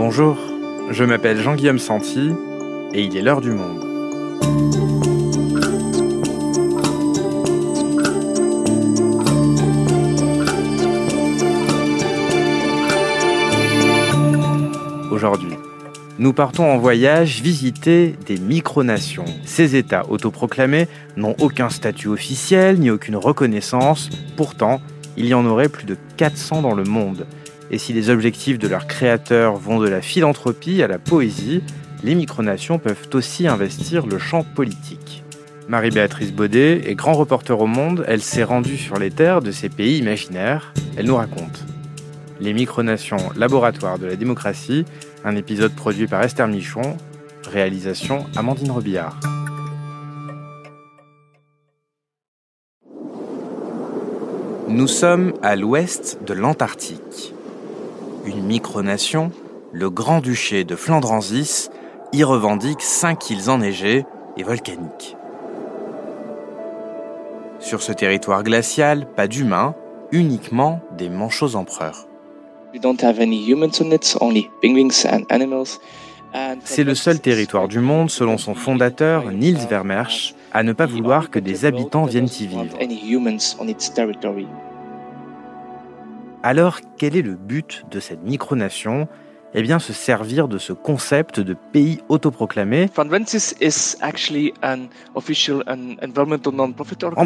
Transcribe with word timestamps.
Bonjour, 0.00 0.38
je 0.92 1.02
m'appelle 1.02 1.42
Jean-Guillaume 1.42 1.80
Santi 1.80 2.30
et 2.94 3.02
il 3.02 3.16
est 3.16 3.20
l'heure 3.20 3.40
du 3.40 3.50
monde. 3.50 3.82
Aujourd'hui, 15.10 15.54
nous 16.20 16.32
partons 16.32 16.70
en 16.70 16.78
voyage 16.78 17.42
visiter 17.42 18.14
des 18.24 18.38
micronations. 18.38 19.24
Ces 19.44 19.74
États 19.74 20.08
autoproclamés 20.08 20.86
n'ont 21.16 21.34
aucun 21.40 21.70
statut 21.70 22.06
officiel 22.06 22.78
ni 22.78 22.88
aucune 22.88 23.16
reconnaissance. 23.16 24.10
Pourtant, 24.36 24.80
il 25.16 25.26
y 25.26 25.34
en 25.34 25.44
aurait 25.44 25.68
plus 25.68 25.86
de 25.86 25.96
400 26.18 26.62
dans 26.62 26.74
le 26.76 26.84
monde. 26.84 27.26
Et 27.70 27.78
si 27.78 27.92
les 27.92 28.10
objectifs 28.10 28.58
de 28.58 28.68
leurs 28.68 28.86
créateurs 28.86 29.56
vont 29.56 29.78
de 29.78 29.88
la 29.88 30.00
philanthropie 30.00 30.82
à 30.82 30.86
la 30.86 30.98
poésie, 30.98 31.62
les 32.02 32.14
micronations 32.14 32.78
peuvent 32.78 33.08
aussi 33.12 33.46
investir 33.46 34.06
le 34.06 34.18
champ 34.18 34.42
politique. 34.42 35.24
Marie-Béatrice 35.68 36.32
Baudet 36.32 36.88
est 36.88 36.94
grand 36.94 37.12
reporter 37.12 37.60
au 37.60 37.66
monde, 37.66 38.04
elle 38.08 38.22
s'est 38.22 38.44
rendue 38.44 38.78
sur 38.78 38.98
les 38.98 39.10
terres 39.10 39.42
de 39.42 39.50
ces 39.50 39.68
pays 39.68 39.98
imaginaires. 39.98 40.72
Elle 40.96 41.06
nous 41.06 41.16
raconte. 41.16 41.64
Les 42.40 42.54
micronations 42.54 43.18
laboratoire 43.36 43.98
de 43.98 44.06
la 44.06 44.16
démocratie, 44.16 44.86
un 45.24 45.36
épisode 45.36 45.74
produit 45.74 46.06
par 46.06 46.22
Esther 46.22 46.48
Michon, 46.48 46.96
réalisation 47.50 48.24
Amandine 48.36 48.70
Robillard. 48.70 49.20
Nous 54.68 54.86
sommes 54.86 55.34
à 55.42 55.56
l'ouest 55.56 56.18
de 56.26 56.34
l'Antarctique. 56.34 57.34
Une 58.24 58.42
micronation, 58.42 59.30
le 59.72 59.90
Grand-Duché 59.90 60.64
de 60.64 60.76
Flandransis, 60.76 61.70
y 62.12 62.24
revendique 62.24 62.82
cinq 62.82 63.30
îles 63.30 63.50
enneigées 63.50 64.04
et 64.36 64.42
volcaniques. 64.42 65.16
Sur 67.60 67.82
ce 67.82 67.92
territoire 67.92 68.42
glacial, 68.42 69.06
pas 69.14 69.26
d'humains, 69.26 69.74
uniquement 70.12 70.80
des 70.96 71.08
manchots 71.08 71.54
empereurs. 71.54 72.06
C'est 76.64 76.84
le 76.84 76.94
seul 76.94 77.20
territoire 77.20 77.68
du 77.68 77.80
monde, 77.80 78.10
selon 78.10 78.38
son 78.38 78.54
fondateur, 78.54 79.32
Niels 79.32 79.66
Vermersch, 79.68 80.34
à 80.52 80.62
ne 80.62 80.72
pas 80.72 80.86
vouloir 80.86 81.30
que 81.30 81.38
des 81.38 81.64
habitants 81.64 82.04
viennent 82.04 82.28
y 82.40 82.46
vivre. 82.46 82.76
Alors, 86.42 86.80
quel 86.96 87.16
est 87.16 87.22
le 87.22 87.34
but 87.34 87.84
de 87.90 87.98
cette 88.00 88.22
micronation? 88.22 89.08
Eh 89.54 89.62
bien, 89.62 89.78
se 89.78 89.92
servir 89.92 90.46
de 90.46 90.58
ce 90.58 90.72
concept 90.72 91.40
de 91.40 91.54
pays 91.54 92.00
autoproclamé 92.08 92.90
en 92.96 93.08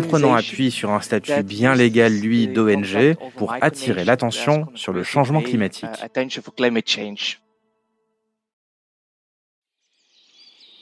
prenant 0.01 0.35
appui 0.35 0.71
sur 0.71 0.91
un 0.91 1.01
statut 1.01 1.43
bien 1.43 1.75
légal, 1.75 2.13
lui, 2.13 2.47
d'ONG, 2.47 3.17
pour 3.37 3.53
attirer 3.61 4.05
l'attention 4.05 4.69
sur 4.75 4.93
le 4.93 5.03
changement 5.03 5.43
climatique. 5.43 5.89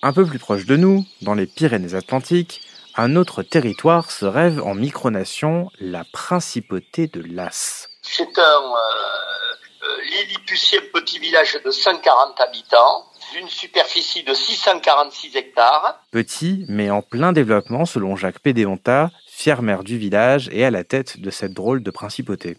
Un 0.03 0.13
peu 0.13 0.25
plus 0.25 0.39
proche 0.39 0.67
de 0.67 0.77
nous, 0.77 1.05
dans 1.23 1.35
les 1.35 1.47
Pyrénées-Atlantiques, 1.47 2.61
un 2.97 3.17
autre 3.17 3.43
territoire 3.43 4.11
se 4.11 4.25
rêve 4.27 4.61
en 4.63 4.75
micronation, 4.75 5.71
la 5.79 6.05
principauté 6.05 7.07
de 7.07 7.23
Las. 7.23 7.90
C'est 8.13 8.39
un 8.39 8.43
euh, 8.43 9.87
Lilliputien 10.11 10.81
petit 10.93 11.21
village 11.21 11.57
de 11.65 11.71
140 11.71 12.41
habitants, 12.41 13.05
d'une 13.33 13.49
superficie 13.49 14.25
de 14.25 14.35
646 14.35 15.37
hectares. 15.37 16.01
Petit, 16.11 16.65
mais 16.69 16.91
en 16.91 17.03
plein 17.03 17.33
développement 17.33 17.87
selon 17.87 18.17
Jacques 18.17 18.41
Pédéonta, 18.41 19.11
fier 19.29 19.63
maire 19.63 19.85
du 19.85 19.97
village 19.97 20.49
et 20.53 20.65
à 20.65 20.73
la 20.73 20.83
tête 20.83 21.21
de 21.21 21.31
cette 21.31 21.53
drôle 21.53 21.85
de 21.85 21.91
principauté. 21.93 22.57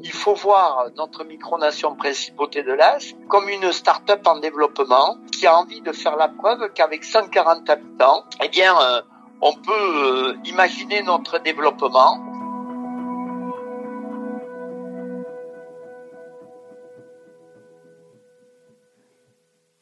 Il 0.00 0.12
faut 0.12 0.34
voir 0.34 0.86
notre 0.96 1.22
micronation 1.24 1.94
principauté 1.94 2.62
de 2.62 2.72
l'Est 2.72 3.14
comme 3.28 3.48
une 3.50 3.72
start-up 3.72 4.26
en 4.26 4.38
développement 4.38 5.18
qui 5.32 5.46
a 5.46 5.58
envie 5.58 5.82
de 5.82 5.92
faire 5.92 6.16
la 6.16 6.28
preuve 6.28 6.72
qu'avec 6.74 7.04
140 7.04 7.68
habitants, 7.68 8.24
eh 8.42 8.48
bien, 8.48 8.74
euh, 8.80 9.02
on 9.42 9.52
peut 9.52 9.70
euh, 9.70 10.34
imaginer 10.46 11.02
notre 11.02 11.38
développement 11.38 12.31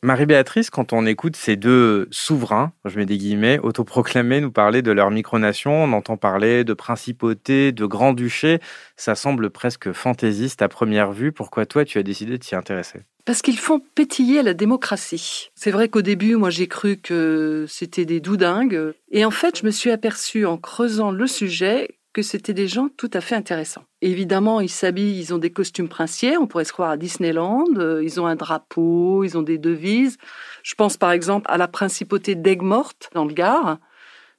Marie-Béatrice, 0.03 0.71
quand 0.71 0.94
on 0.94 1.05
écoute 1.05 1.37
ces 1.37 1.56
deux 1.56 2.09
souverains, 2.11 2.72
je 2.87 2.99
mets 2.99 3.05
des 3.05 3.19
guillemets, 3.19 3.59
autoproclamés, 3.59 4.41
nous 4.41 4.50
parler 4.50 4.81
de 4.81 4.93
leur 4.93 5.11
micronation, 5.11 5.84
on 5.84 5.93
entend 5.93 6.16
parler 6.16 6.65
de 6.65 6.72
principauté, 6.72 7.72
de 7.72 7.84
grand-duché, 7.84 8.60
ça 8.97 9.15
semble 9.15 9.50
presque 9.50 9.93
fantaisiste 9.93 10.62
à 10.62 10.69
première 10.69 11.12
vue. 11.12 11.33
Pourquoi 11.33 11.66
toi, 11.66 11.84
tu 11.84 11.99
as 11.99 12.03
décidé 12.03 12.33
de 12.33 12.37
t'y 12.39 12.55
intéresser? 12.55 13.00
Parce 13.27 13.43
qu'ils 13.43 13.59
font 13.59 13.83
pétiller 13.94 14.43
la 14.43 14.55
démocratie. 14.55 15.50
C'est 15.55 15.71
vrai 15.71 15.91
qu'au 15.91 16.00
début, 16.00 16.37
moi, 16.37 16.49
j'ai 16.49 16.66
cru 16.66 16.97
que 16.97 17.66
c'était 17.69 18.06
des 18.06 18.21
doudingues. 18.21 18.94
Et 19.10 19.27
en 19.27 19.31
fait, 19.31 19.59
je 19.59 19.66
me 19.66 19.71
suis 19.71 19.91
aperçue 19.91 20.47
en 20.47 20.56
creusant 20.56 21.10
le 21.10 21.27
sujet 21.27 22.00
que 22.12 22.22
c'était 22.22 22.54
des 22.54 22.66
gens 22.66 22.88
tout 22.88 23.10
à 23.12 23.21
fait 23.21 23.34
intéressants. 23.34 23.84
Évidemment, 24.03 24.60
ils 24.60 24.71
s'habillent, 24.71 25.19
ils 25.19 25.32
ont 25.32 25.38
des 25.38 25.53
costumes 25.53 25.88
princiers, 25.88 26.37
on 26.37 26.47
pourrait 26.47 26.65
se 26.65 26.72
croire 26.72 26.91
à 26.91 26.97
Disneyland, 26.97 27.66
euh, 27.76 28.03
ils 28.03 28.21
ont 28.21 28.26
un 28.26 28.37
drapeau, 28.37 29.22
ils 29.22 29.38
ont 29.38 29.43
des 29.43 29.59
devises. 29.59 30.16
Je 30.62 30.75
pense 30.75 30.97
par 30.97 31.12
exemple 31.12 31.47
à 31.48 31.56
la 31.56 31.69
principauté 31.69 32.34
d'Aigues-Mortes 32.34 33.10
dans 33.15 33.25
le 33.25 33.32
Gard. 33.32 33.78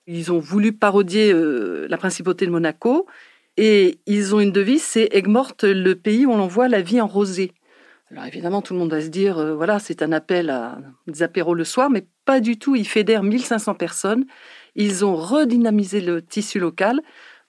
Ils 0.08 0.32
ont 0.32 0.40
voulu 0.40 0.74
parodier 0.74 1.32
euh, 1.32 1.88
la 1.90 1.98
principauté 1.98 2.46
de 2.46 2.52
Monaco 2.52 3.06
et 3.56 4.00
ils 4.06 4.36
ont 4.36 4.40
une 4.40 4.52
devise, 4.52 4.84
c'est 4.84 5.09
Aigues-Mortes, 5.12 5.64
le 5.64 5.96
pays 5.96 6.26
où 6.26 6.32
l'on 6.32 6.48
voit 6.48 6.68
la 6.68 6.82
vie 6.82 7.00
en 7.00 7.08
rosée. 7.08 7.53
Alors 8.12 8.26
évidemment, 8.26 8.62
tout 8.62 8.74
le 8.74 8.80
monde 8.80 8.92
va 8.92 9.00
se 9.00 9.08
dire, 9.08 9.38
euh, 9.38 9.56
voilà, 9.56 9.80
c'est 9.80 10.02
un 10.02 10.12
appel 10.12 10.50
à 10.50 10.80
des 11.08 11.24
apéros 11.24 11.53
le 11.53 11.64
soir, 11.64 11.90
mais 11.90 12.06
pas 12.26 12.42
du 12.42 12.59
tout. 12.59 12.76
Ils 12.76 12.88
fédèrent 12.88 13.24
1500 13.24 13.76
personnes. 13.76 14.26
Ils 14.76 15.06
ont 15.06 15.16
redynamisé 15.16 16.02
le 16.02 16.22
tissu 16.22 16.59
local. 16.59 17.00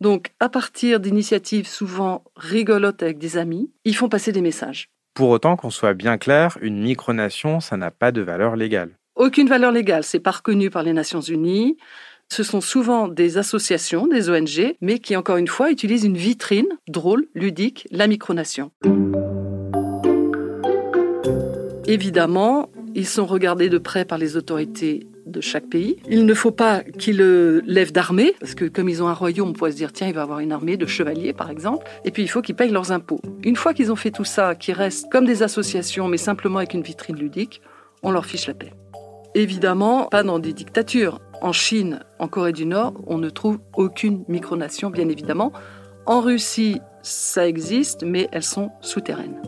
Donc, 0.03 0.33
à 0.41 0.49
partir 0.49 0.99
d'initiatives 0.99 1.69
souvent 1.69 2.25
rigolotes 2.35 3.05
avec 3.05 3.19
des 3.19 3.37
amis, 3.37 3.71
ils 3.85 3.95
font 3.95 4.09
passer 4.09 4.33
des 4.33 4.41
messages. 4.41 4.89
Pour 5.15 5.29
autant 5.29 5.55
qu'on 5.55 5.71
soit 5.71 5.95
bien 5.95 6.19
clair, 6.19 6.59
une 6.61 6.83
micronation, 6.83 7.61
ça 7.61 7.77
n'a 7.77 7.93
pas 7.93 8.11
de 8.11 8.21
valeur 8.21 8.57
légale. 8.57 8.99
Aucune 9.15 9.47
valeur 9.47 9.71
légale, 9.71 10.03
c'est 10.03 10.19
pas 10.19 10.33
reconnu 10.33 10.71
par 10.71 10.83
les 10.83 10.93
Nations 10.93 11.21
Unies. 11.21 11.77
Ce 12.33 12.43
sont 12.43 12.61
souvent 12.61 13.07
des 13.07 13.39
associations, 13.39 14.09
des 14.09 14.29
ONG, 14.29 14.75
mais 14.81 14.99
qui, 14.99 15.15
encore 15.15 15.37
une 15.37 15.47
fois, 15.47 15.71
utilisent 15.71 16.03
une 16.03 16.17
vitrine 16.17 16.67
drôle, 16.89 17.29
ludique, 17.37 17.87
la 17.93 18.09
micronation. 18.09 18.73
Évidemment, 21.87 22.71
ils 22.95 23.07
sont 23.07 23.27
regardés 23.27 23.69
de 23.69 23.79
près 23.79 24.05
par 24.05 24.19
les 24.19 24.37
autorités 24.37 25.07
de 25.27 25.41
chaque 25.41 25.69
pays. 25.69 25.97
Il 26.09 26.27
ne 26.27 26.35
faut 26.35 26.51
pas 26.51 26.83
qu'ils 26.83 27.19
lèvent 27.19 27.93
d'armée, 27.93 28.35
parce 28.41 28.55
que 28.55 28.65
comme 28.67 28.89
ils 28.89 29.03
ont 29.03 29.09
un 29.09 29.15
royaume, 29.15 29.51
on 29.51 29.53
pourrait 29.53 29.73
se 29.73 29.77
dire, 29.77 29.93
tiens, 29.93 30.09
il 30.09 30.15
va 30.15 30.23
avoir 30.23 30.41
une 30.41 30.53
armée 30.53 30.77
de 30.77 30.87
chevaliers, 30.87 31.33
par 31.33 31.51
exemple. 31.51 31.87
Et 32.05 32.11
puis, 32.11 32.23
il 32.23 32.29
faut 32.29 32.43
qu'ils 32.43 32.55
payent 32.55 32.71
leurs 32.71 32.93
impôts. 32.93 33.21
Une 33.45 33.57
fois 33.57 33.75
qu'ils 33.75 33.93
ont 33.93 33.97
fait 33.97 34.11
tout 34.11 34.25
ça, 34.25 34.55
qu'ils 34.55 34.75
restent 34.75 35.11
comme 35.11 35.25
des 35.25 35.43
associations, 35.43 36.09
mais 36.09 36.17
simplement 36.17 36.59
avec 36.59 36.75
une 36.75 36.83
vitrine 36.83 37.17
ludique, 37.17 37.63
on 38.03 38.11
leur 38.11 38.27
fiche 38.27 38.47
la 38.47 38.55
paix. 38.55 38.73
Évidemment, 39.35 40.07
pas 40.07 40.23
dans 40.23 40.39
des 40.39 40.53
dictatures. 40.53 41.21
En 41.41 41.53
Chine, 41.53 42.01
en 42.19 42.29
Corée 42.29 42.53
du 42.53 42.67
Nord, 42.67 42.95
on 43.07 43.19
ne 43.19 43.31
trouve 43.31 43.59
aucune 43.75 44.25
micronation, 44.29 44.91
bien 44.91 45.09
évidemment. 45.09 45.53
En 46.07 46.21
Russie, 46.21 46.81
ça 47.03 47.49
existe, 47.49 48.05
mais 48.05 48.29
elles 48.33 48.43
sont 48.43 48.71
souterraines. 48.81 49.41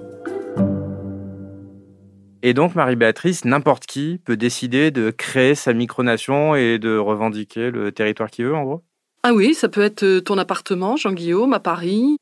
Et 2.46 2.52
donc, 2.52 2.75
Marie-Béatrice, 2.75 3.46
n'importe 3.46 3.87
qui 3.87 4.20
peut 4.23 4.37
décider 4.37 4.91
de 4.91 5.11
créer 5.11 5.55
sa 5.55 5.73
micronation 5.73 6.55
et 6.55 6.79
de 6.79 6.94
revendiquer 6.99 7.70
le 7.70 7.91
territoire 7.91 8.31
qu'il 8.31 8.44
veut, 8.44 8.55
en 8.55 8.64
gros? 8.64 8.82
Ah 9.23 9.32
oui, 9.32 9.55
ça 9.55 9.70
peut 9.70 9.81
être 9.81 10.02
euh, 10.02 10.20
ton 10.20 10.37
appartement, 10.37 10.96
Jean-Guillaume, 10.96 11.55
à 11.55 11.58
Paris. 11.58 12.19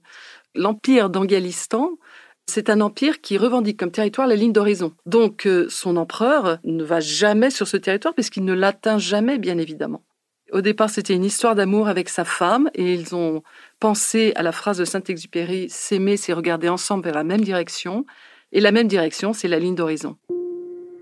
L'empire 0.54 1.10
d'Angalistan, 1.10 1.98
c'est 2.46 2.70
un 2.70 2.80
empire 2.80 3.20
qui 3.20 3.36
revendique 3.36 3.76
comme 3.76 3.90
territoire 3.90 4.28
la 4.28 4.36
ligne 4.36 4.52
d'horizon. 4.52 4.92
Donc, 5.06 5.44
euh, 5.44 5.66
son 5.68 5.96
empereur 5.96 6.58
ne 6.62 6.84
va 6.84 7.00
jamais 7.00 7.50
sur 7.50 7.66
ce 7.66 7.76
territoire 7.76 8.14
puisqu'il 8.14 8.44
ne 8.44 8.54
l'atteint 8.54 8.98
jamais, 8.98 9.38
bien 9.38 9.58
évidemment. 9.58 10.04
Au 10.52 10.60
départ, 10.60 10.90
c'était 10.90 11.14
une 11.14 11.24
histoire 11.24 11.56
d'amour 11.56 11.88
avec 11.88 12.08
sa 12.08 12.24
femme 12.24 12.70
et 12.74 12.94
ils 12.94 13.16
ont 13.16 13.42
pensé 13.80 14.32
à 14.36 14.44
la 14.44 14.52
phrase 14.52 14.78
de 14.78 14.84
Saint-Exupéry 14.84 15.68
S'aimer, 15.68 16.16
c'est 16.16 16.32
regarder 16.32 16.68
ensemble 16.68 17.02
vers 17.02 17.14
la 17.14 17.24
même 17.24 17.40
direction. 17.40 18.06
Et 18.52 18.60
la 18.60 18.70
même 18.70 18.88
direction, 18.88 19.32
c'est 19.32 19.48
la 19.48 19.58
ligne 19.58 19.74
d'horizon. 19.74 20.16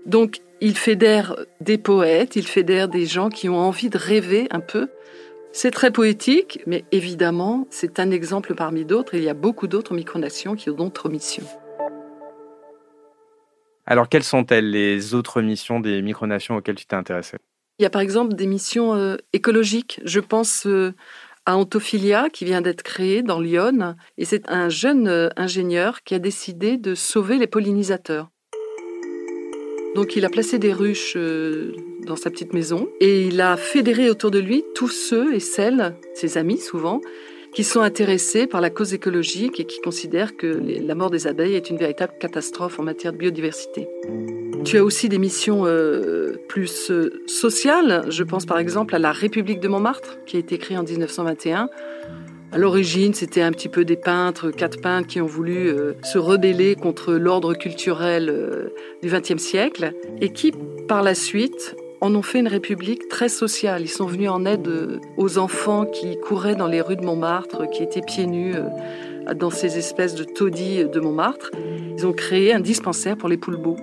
Donc, 0.05 0.39
il 0.61 0.77
fédère 0.77 1.35
des 1.59 1.77
poètes, 1.77 2.35
il 2.35 2.47
fédère 2.47 2.87
des 2.87 3.05
gens 3.05 3.29
qui 3.29 3.49
ont 3.49 3.57
envie 3.57 3.89
de 3.89 3.97
rêver 3.97 4.47
un 4.51 4.61
peu. 4.61 4.89
C'est 5.51 5.71
très 5.71 5.91
poétique, 5.91 6.61
mais 6.65 6.85
évidemment, 6.93 7.67
c'est 7.69 7.99
un 7.99 8.09
exemple 8.09 8.55
parmi 8.55 8.85
d'autres. 8.85 9.15
Il 9.15 9.23
y 9.23 9.29
a 9.29 9.33
beaucoup 9.33 9.67
d'autres 9.67 9.93
micronations 9.93 10.55
qui 10.55 10.69
ont 10.69 10.75
d'autres 10.75 11.09
missions. 11.09 11.45
Alors, 13.85 14.07
quelles 14.07 14.23
sont-elles 14.23 14.69
les 14.69 15.13
autres 15.13 15.41
missions 15.41 15.81
des 15.81 16.01
micronations 16.01 16.55
auxquelles 16.55 16.75
tu 16.75 16.85
t'es 16.85 16.95
intéressé 16.95 17.37
Il 17.79 17.83
y 17.83 17.85
a 17.85 17.89
par 17.89 18.01
exemple 18.01 18.35
des 18.35 18.47
missions 18.47 18.93
euh, 18.93 19.17
écologiques. 19.33 19.99
Je 20.05 20.21
pense 20.21 20.65
euh, 20.67 20.93
à 21.45 21.57
Antophilia 21.57 22.29
qui 22.29 22.45
vient 22.45 22.61
d'être 22.61 22.83
créé 22.83 23.23
dans 23.23 23.39
Lyon. 23.39 23.95
Et 24.17 24.25
c'est 24.25 24.49
un 24.49 24.69
jeune 24.69 25.07
euh, 25.07 25.29
ingénieur 25.37 26.03
qui 26.03 26.15
a 26.15 26.19
décidé 26.19 26.77
de 26.77 26.95
sauver 26.95 27.37
les 27.37 27.47
pollinisateurs. 27.47 28.29
Donc 29.95 30.15
il 30.15 30.23
a 30.23 30.29
placé 30.29 30.57
des 30.57 30.71
ruches 30.71 31.17
dans 32.05 32.15
sa 32.15 32.29
petite 32.29 32.53
maison 32.53 32.87
et 33.01 33.27
il 33.27 33.41
a 33.41 33.57
fédéré 33.57 34.09
autour 34.09 34.31
de 34.31 34.39
lui 34.39 34.63
tous 34.73 34.87
ceux 34.87 35.33
et 35.33 35.41
celles, 35.41 35.95
ses 36.13 36.37
amis 36.37 36.59
souvent, 36.59 37.01
qui 37.53 37.63
sont 37.63 37.81
intéressés 37.81 38.47
par 38.47 38.61
la 38.61 38.69
cause 38.69 38.93
écologique 38.93 39.59
et 39.59 39.65
qui 39.65 39.81
considèrent 39.81 40.37
que 40.37 40.47
la 40.47 40.95
mort 40.95 41.09
des 41.09 41.27
abeilles 41.27 41.55
est 41.55 41.69
une 41.69 41.77
véritable 41.77 42.13
catastrophe 42.19 42.79
en 42.79 42.83
matière 42.83 43.11
de 43.11 43.17
biodiversité. 43.17 43.87
Tu 44.63 44.77
as 44.77 44.83
aussi 44.83 45.09
des 45.09 45.17
missions 45.17 45.63
euh, 45.65 46.35
plus 46.47 46.91
euh, 46.91 47.23
sociales. 47.25 48.05
Je 48.09 48.23
pense 48.23 48.45
par 48.45 48.59
exemple 48.59 48.95
à 48.95 48.99
la 48.99 49.11
République 49.11 49.59
de 49.59 49.67
Montmartre, 49.67 50.19
qui 50.25 50.37
a 50.37 50.39
été 50.39 50.57
créée 50.57 50.77
en 50.77 50.83
1921. 50.83 51.67
À 52.51 52.57
l'origine, 52.57 53.13
c'était 53.13 53.41
un 53.41 53.51
petit 53.51 53.69
peu 53.69 53.85
des 53.85 53.95
peintres, 53.95 54.51
quatre 54.51 54.79
peintres 54.79 55.07
qui 55.07 55.19
ont 55.19 55.25
voulu 55.25 55.67
euh, 55.67 55.93
se 56.03 56.19
rebeller 56.19 56.75
contre 56.75 57.13
l'ordre 57.13 57.53
culturel 57.55 58.71
du 59.01 59.09
XXe 59.09 59.41
siècle 59.41 59.93
et 60.19 60.29
qui, 60.29 60.51
par 60.87 61.01
la 61.01 61.15
suite, 61.15 61.75
en 61.99 62.13
ont 62.13 62.21
fait 62.21 62.39
une 62.39 62.47
république 62.47 63.07
très 63.07 63.29
sociale. 63.29 63.81
Ils 63.81 63.89
sont 63.89 64.05
venus 64.05 64.29
en 64.29 64.45
aide 64.45 64.69
aux 65.17 65.37
enfants 65.37 65.85
qui 65.85 66.19
couraient 66.19 66.55
dans 66.55 66.67
les 66.67 66.81
rues 66.81 66.97
de 66.97 67.05
Montmartre, 67.05 67.69
qui 67.69 67.83
étaient 67.83 68.01
pieds 68.01 68.27
nus 68.27 68.55
dans 69.35 69.51
ces 69.51 69.77
espèces 69.77 70.15
de 70.15 70.23
taudis 70.23 70.83
de 70.85 70.99
Montmartre. 70.99 71.51
Ils 71.97 72.05
ont 72.05 72.13
créé 72.13 72.53
un 72.53 72.59
dispensaire 72.59 73.17
pour 73.17 73.29
les 73.29 73.37
poulbeaux. 73.37 73.77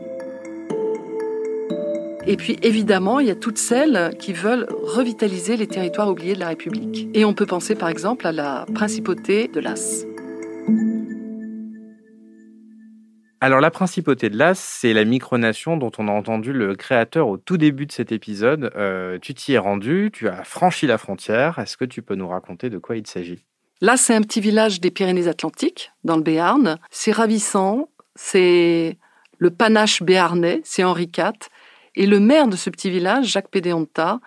Et 2.30 2.36
puis 2.36 2.58
évidemment, 2.62 3.20
il 3.20 3.26
y 3.26 3.30
a 3.30 3.34
toutes 3.34 3.56
celles 3.56 4.14
qui 4.18 4.34
veulent 4.34 4.66
revitaliser 4.82 5.56
les 5.56 5.66
territoires 5.66 6.10
oubliés 6.10 6.34
de 6.34 6.40
la 6.40 6.48
République. 6.48 7.08
Et 7.14 7.24
on 7.24 7.32
peut 7.32 7.46
penser 7.46 7.74
par 7.74 7.88
exemple 7.88 8.26
à 8.26 8.32
la 8.32 8.66
principauté 8.74 9.48
de 9.48 9.60
Las. 9.60 10.04
Alors 13.40 13.62
la 13.62 13.70
principauté 13.70 14.28
de 14.28 14.36
Las, 14.36 14.58
c'est 14.58 14.92
la 14.92 15.06
micronation 15.06 15.78
dont 15.78 15.90
on 15.96 16.06
a 16.06 16.12
entendu 16.12 16.52
le 16.52 16.76
créateur 16.76 17.28
au 17.28 17.38
tout 17.38 17.56
début 17.56 17.86
de 17.86 17.92
cet 17.92 18.12
épisode. 18.12 18.72
Euh, 18.76 19.18
tu 19.22 19.32
t'y 19.32 19.54
es 19.54 19.58
rendu, 19.58 20.10
tu 20.12 20.28
as 20.28 20.44
franchi 20.44 20.86
la 20.86 20.98
frontière. 20.98 21.58
Est-ce 21.58 21.78
que 21.78 21.86
tu 21.86 22.02
peux 22.02 22.14
nous 22.14 22.28
raconter 22.28 22.68
de 22.68 22.76
quoi 22.76 22.98
il 22.98 23.06
s'agit? 23.06 23.46
Là, 23.80 23.96
c'est 23.96 24.14
un 24.14 24.20
petit 24.20 24.42
village 24.42 24.82
des 24.82 24.90
Pyrénées-Atlantiques, 24.90 25.92
dans 26.04 26.16
le 26.16 26.22
Béarn. 26.22 26.78
C'est 26.90 27.12
ravissant, 27.12 27.88
c'est 28.16 28.98
le 29.38 29.50
panache 29.50 30.02
béarnais, 30.02 30.60
c'est 30.64 30.84
Henri 30.84 31.10
IV. 31.16 31.32
Et 31.98 32.06
le 32.06 32.20
maire 32.20 32.46
de 32.46 32.54
ce 32.54 32.70
petit 32.70 32.90
village, 32.90 33.26
Jacques 33.26 33.50
Pédéonta, 33.50 34.20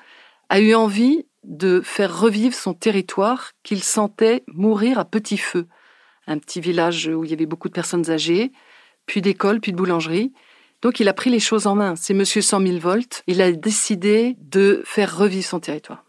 a 0.50 0.60
eu 0.60 0.76
envie 0.76 1.26
de 1.46 1.80
faire 1.80 2.20
revivre 2.20 2.54
son 2.54 2.74
territoire 2.74 3.54
qu'il 3.64 3.82
sentait 3.82 4.44
mourir 4.48 5.00
à 5.00 5.06
petit 5.06 5.38
feu. 5.38 5.68
Un 6.28 6.38
petit 6.38 6.60
village 6.60 7.08
où 7.08 7.24
il 7.24 7.32
y 7.32 7.34
avait 7.34 7.46
beaucoup 7.46 7.70
de 7.70 7.74
personnes 7.74 8.12
âgées, 8.12 8.52
puis 9.06 9.22
d'école, 9.22 9.62
puis 9.62 9.72
de 9.72 9.78
boulangerie. 9.78 10.34
Donc 10.82 11.00
il 11.00 11.08
a 11.08 11.14
pris 11.14 11.30
les 11.30 11.40
choses 11.40 11.66
en 11.66 11.76
main. 11.76 11.96
C'est 11.96 12.14
Monsieur 12.14 12.42
100 12.42 12.60
000 12.60 12.78
volts. 12.78 13.24
Il 13.26 13.42
a 13.42 13.54
décidé 13.54 14.36
de 14.40 14.84
faire 14.86 15.18
revivre 15.18 15.48
son 15.48 15.62
territoire. 15.62 16.04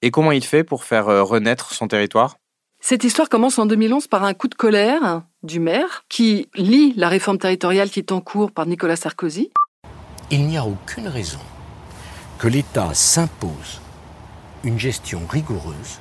Et 0.00 0.10
comment 0.10 0.32
il 0.32 0.42
fait 0.42 0.64
pour 0.64 0.82
faire 0.82 1.10
euh, 1.10 1.22
renaître 1.22 1.74
son 1.74 1.88
territoire? 1.88 2.36
Cette 2.80 3.04
histoire 3.04 3.28
commence 3.28 3.58
en 3.58 3.66
2011 3.66 4.06
par 4.06 4.24
un 4.24 4.32
coup 4.32 4.48
de 4.48 4.54
colère 4.54 5.22
du 5.42 5.60
maire 5.60 6.04
qui 6.08 6.48
lit 6.54 6.94
la 6.96 7.10
réforme 7.10 7.38
territoriale 7.38 7.90
qui 7.90 7.98
est 7.98 8.12
en 8.12 8.22
cours 8.22 8.50
par 8.50 8.64
Nicolas 8.64 8.96
Sarkozy. 8.96 9.50
Il 10.34 10.46
n'y 10.46 10.56
a 10.56 10.64
aucune 10.64 11.08
raison 11.08 11.40
que 12.38 12.48
l'État 12.48 12.94
s'impose 12.94 13.82
une 14.64 14.78
gestion 14.78 15.20
rigoureuse 15.28 15.98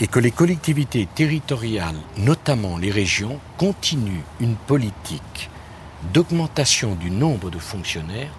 et 0.00 0.06
que 0.06 0.20
les 0.20 0.30
collectivités 0.30 1.08
territoriales, 1.12 1.96
notamment 2.18 2.78
les 2.78 2.92
régions, 2.92 3.40
continuent 3.56 4.22
une 4.38 4.54
politique 4.54 5.50
d'augmentation 6.14 6.94
du 6.94 7.10
nombre 7.10 7.50
de 7.50 7.58
fonctionnaires. 7.58 8.30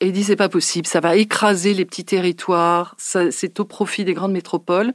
Et 0.00 0.08
il 0.08 0.12
dit 0.12 0.24
c'est 0.24 0.34
pas 0.34 0.48
possible, 0.48 0.88
ça 0.88 0.98
va 0.98 1.14
écraser 1.14 1.72
les 1.72 1.84
petits 1.84 2.04
territoires, 2.04 2.96
c'est 2.98 3.60
au 3.60 3.64
profit 3.64 4.04
des 4.04 4.14
grandes 4.14 4.32
métropoles. 4.32 4.92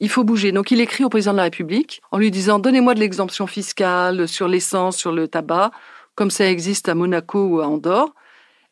Il 0.00 0.10
faut 0.10 0.22
bouger. 0.22 0.52
Donc 0.52 0.70
il 0.70 0.82
écrit 0.82 1.04
au 1.04 1.08
président 1.08 1.32
de 1.32 1.38
la 1.38 1.44
République 1.44 2.02
en 2.12 2.18
lui 2.18 2.30
disant 2.30 2.58
donnez-moi 2.58 2.92
de 2.92 3.00
l'exemption 3.00 3.46
fiscale 3.46 4.28
sur 4.28 4.48
l'essence, 4.48 4.98
sur 4.98 5.12
le 5.12 5.28
tabac, 5.28 5.70
comme 6.14 6.30
ça 6.30 6.46
existe 6.50 6.90
à 6.90 6.94
Monaco 6.94 7.42
ou 7.42 7.60
à 7.60 7.68
Andorre. 7.68 8.12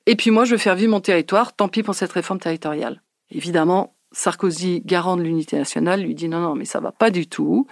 Et 0.07 0.17
puis 0.17 0.31
moi 0.31 0.45
je 0.45 0.53
veux 0.53 0.59
faire 0.59 0.77
vivre 0.77 0.93
mon 0.93 1.01
territoire, 1.01 1.55
tant 1.55 1.69
pis 1.69 1.83
pour 1.83 1.95
cette 1.95 2.13
réforme 2.13 2.41
territoriale. 2.41 3.03
Évidemment, 3.31 3.97
Sarkozy, 4.13 4.83
garant 4.85 5.17
de 5.17 5.23
l'unité 5.23 5.57
nationale, 5.59 6.03
lui 6.03 6.15
dit 6.15 6.29
non, 6.29 6.41
non, 6.41 6.55
mais 6.55 6.65
ça 6.65 6.81
va 6.81 6.93
pas 6.93 7.11
du 7.11 7.27
tout. 7.27 7.67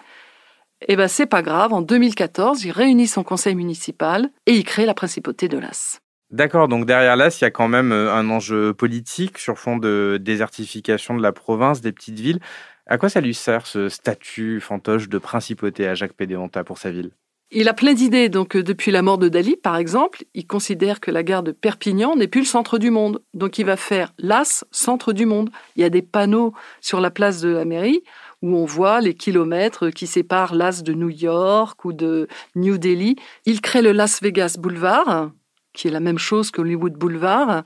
Eh 0.86 0.96
ben, 0.96 1.08
c'est 1.08 1.26
pas 1.26 1.42
grave. 1.42 1.72
En 1.72 1.80
2014, 1.80 2.64
il 2.64 2.72
réunit 2.72 3.06
son 3.06 3.22
conseil 3.22 3.54
municipal 3.54 4.28
et 4.46 4.52
il 4.52 4.64
crée 4.64 4.84
la 4.84 4.94
principauté 4.94 5.48
de 5.48 5.58
Las. 5.58 6.00
D'accord, 6.30 6.68
donc 6.68 6.84
derrière 6.84 7.16
Las, 7.16 7.40
il 7.40 7.44
y 7.44 7.46
a 7.46 7.50
quand 7.50 7.68
même 7.68 7.92
euh, 7.92 8.12
un 8.12 8.28
enjeu 8.28 8.74
politique 8.74 9.38
sur 9.38 9.58
fond 9.58 9.76
de 9.76 10.18
désertification 10.20 11.16
de 11.16 11.22
la 11.22 11.32
province, 11.32 11.80
des 11.80 11.92
petites 11.92 12.18
villes. 12.18 12.40
À 12.86 12.98
quoi 12.98 13.08
ça 13.08 13.20
lui 13.20 13.34
sert 13.34 13.66
ce 13.66 13.88
statut 13.88 14.60
fantoche 14.60 15.08
de 15.08 15.18
principauté 15.18 15.86
à 15.86 15.94
Jacques 15.94 16.12
Pédéonta 16.12 16.64
pour 16.64 16.76
sa 16.76 16.90
ville? 16.90 17.12
Il 17.54 17.68
a 17.68 17.74
plein 17.74 17.94
d'idées. 17.94 18.28
Donc, 18.28 18.56
euh, 18.56 18.62
depuis 18.62 18.90
la 18.90 19.02
mort 19.02 19.18
de 19.18 19.28
Dali, 19.28 19.56
par 19.56 19.76
exemple, 19.76 20.24
il 20.34 20.46
considère 20.46 21.00
que 21.00 21.10
la 21.10 21.22
gare 21.22 21.42
de 21.42 21.52
Perpignan 21.52 22.16
n'est 22.16 22.28
plus 22.28 22.40
le 22.40 22.46
centre 22.46 22.78
du 22.78 22.90
monde. 22.90 23.22
Donc, 23.32 23.58
il 23.58 23.64
va 23.64 23.76
faire 23.76 24.12
l'As, 24.18 24.64
centre 24.70 25.12
du 25.12 25.24
monde. 25.24 25.50
Il 25.76 25.82
y 25.82 25.84
a 25.84 25.90
des 25.90 26.02
panneaux 26.02 26.52
sur 26.80 27.00
la 27.00 27.10
place 27.10 27.40
de 27.40 27.48
la 27.48 27.64
mairie 27.64 28.02
où 28.42 28.56
on 28.56 28.66
voit 28.66 29.00
les 29.00 29.14
kilomètres 29.14 29.88
qui 29.88 30.06
séparent 30.06 30.54
l'As 30.54 30.82
de 30.82 30.92
New 30.92 31.08
York 31.08 31.84
ou 31.84 31.94
de 31.94 32.28
New 32.56 32.76
Delhi. 32.76 33.16
Il 33.46 33.62
crée 33.62 33.80
le 33.80 33.92
Las 33.92 34.20
Vegas 34.20 34.56
Boulevard, 34.58 35.30
qui 35.72 35.88
est 35.88 35.90
la 35.90 36.00
même 36.00 36.18
chose 36.18 36.50
que 36.50 36.60
Hollywood 36.60 36.92
Boulevard, 36.92 37.62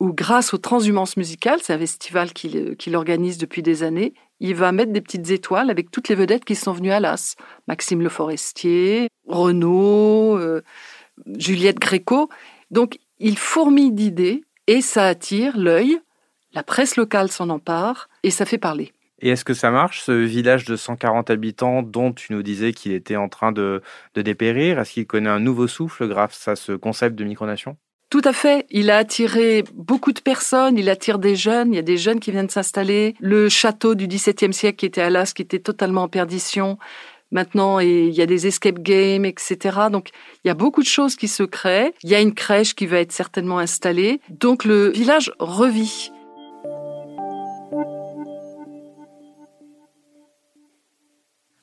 où 0.00 0.12
grâce 0.12 0.52
aux 0.52 0.58
transhumances 0.58 1.16
musicales, 1.16 1.60
c'est 1.62 1.72
un 1.72 1.78
festival 1.78 2.32
qu'il 2.32 2.96
organise 2.96 3.38
depuis 3.38 3.62
des 3.62 3.84
années, 3.84 4.14
il 4.42 4.56
va 4.56 4.72
mettre 4.72 4.92
des 4.92 5.00
petites 5.00 5.30
étoiles 5.30 5.70
avec 5.70 5.90
toutes 5.92 6.08
les 6.08 6.16
vedettes 6.16 6.44
qui 6.44 6.56
sont 6.56 6.72
venues 6.72 6.90
à 6.90 6.98
l'As. 6.98 7.36
Maxime 7.68 8.02
Le 8.02 8.08
Forestier, 8.08 9.08
Renaud, 9.28 10.36
euh, 10.36 10.62
Juliette 11.38 11.78
Gréco. 11.78 12.28
Donc, 12.72 12.98
il 13.20 13.38
fourmille 13.38 13.92
d'idées 13.92 14.42
et 14.66 14.80
ça 14.80 15.06
attire 15.06 15.56
l'œil. 15.56 15.96
La 16.54 16.64
presse 16.64 16.96
locale 16.96 17.30
s'en 17.30 17.50
empare 17.50 18.08
et 18.24 18.30
ça 18.30 18.44
fait 18.44 18.58
parler. 18.58 18.92
Et 19.20 19.28
est-ce 19.28 19.44
que 19.44 19.54
ça 19.54 19.70
marche, 19.70 20.02
ce 20.02 20.10
village 20.10 20.64
de 20.64 20.74
140 20.74 21.30
habitants 21.30 21.84
dont 21.84 22.12
tu 22.12 22.32
nous 22.32 22.42
disais 22.42 22.72
qu'il 22.72 22.90
était 22.90 23.14
en 23.14 23.28
train 23.28 23.52
de, 23.52 23.80
de 24.14 24.22
dépérir? 24.22 24.80
Est-ce 24.80 24.94
qu'il 24.94 25.06
connaît 25.06 25.30
un 25.30 25.38
nouveau 25.38 25.68
souffle 25.68 26.08
grâce 26.08 26.48
à 26.48 26.56
ce 26.56 26.72
concept 26.72 27.14
de 27.14 27.22
micronation? 27.22 27.76
Tout 28.12 28.20
à 28.26 28.34
fait. 28.34 28.66
Il 28.68 28.90
a 28.90 28.98
attiré 28.98 29.64
beaucoup 29.72 30.12
de 30.12 30.20
personnes. 30.20 30.76
Il 30.76 30.90
attire 30.90 31.18
des 31.18 31.34
jeunes. 31.34 31.72
Il 31.72 31.76
y 31.76 31.78
a 31.78 31.82
des 31.82 31.96
jeunes 31.96 32.20
qui 32.20 32.30
viennent 32.30 32.50
s'installer. 32.50 33.14
Le 33.20 33.48
château 33.48 33.94
du 33.94 34.06
XVIIe 34.06 34.52
siècle 34.52 34.76
qui 34.76 34.84
était 34.84 35.00
à 35.00 35.08
Las, 35.08 35.32
qui 35.32 35.40
était 35.40 35.60
totalement 35.60 36.02
en 36.02 36.08
perdition. 36.08 36.76
Maintenant, 37.30 37.78
il 37.78 38.10
y 38.10 38.20
a 38.20 38.26
des 38.26 38.46
escape 38.46 38.80
games, 38.80 39.24
etc. 39.24 39.56
Donc, 39.90 40.10
il 40.44 40.48
y 40.48 40.50
a 40.50 40.54
beaucoup 40.54 40.82
de 40.82 40.86
choses 40.86 41.16
qui 41.16 41.26
se 41.26 41.42
créent. 41.42 41.94
Il 42.02 42.10
y 42.10 42.14
a 42.14 42.20
une 42.20 42.34
crèche 42.34 42.74
qui 42.74 42.84
va 42.84 42.98
être 42.98 43.12
certainement 43.12 43.58
installée. 43.58 44.20
Donc, 44.28 44.66
le 44.66 44.90
village 44.90 45.32
revit. 45.38 46.12